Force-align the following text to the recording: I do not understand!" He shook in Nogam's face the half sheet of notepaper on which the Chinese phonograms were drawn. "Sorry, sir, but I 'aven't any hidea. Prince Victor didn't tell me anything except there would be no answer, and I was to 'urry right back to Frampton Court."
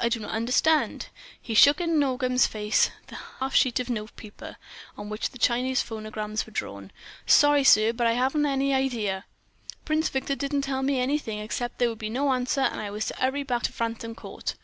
I 0.00 0.08
do 0.08 0.18
not 0.18 0.32
understand!" 0.32 1.10
He 1.40 1.54
shook 1.54 1.80
in 1.80 2.00
Nogam's 2.00 2.44
face 2.44 2.90
the 3.06 3.14
half 3.38 3.54
sheet 3.54 3.78
of 3.78 3.88
notepaper 3.88 4.56
on 4.98 5.08
which 5.08 5.30
the 5.30 5.38
Chinese 5.38 5.80
phonograms 5.80 6.44
were 6.44 6.50
drawn. 6.52 6.90
"Sorry, 7.24 7.62
sir, 7.62 7.92
but 7.92 8.08
I 8.08 8.16
'aven't 8.18 8.46
any 8.46 8.72
hidea. 8.72 9.26
Prince 9.84 10.08
Victor 10.08 10.34
didn't 10.34 10.62
tell 10.62 10.82
me 10.82 10.98
anything 10.98 11.38
except 11.38 11.78
there 11.78 11.88
would 11.88 12.00
be 12.00 12.10
no 12.10 12.32
answer, 12.32 12.62
and 12.62 12.80
I 12.80 12.90
was 12.90 13.04
to 13.06 13.14
'urry 13.24 13.42
right 13.42 13.46
back 13.46 13.62
to 13.62 13.72
Frampton 13.72 14.16
Court." 14.16 14.56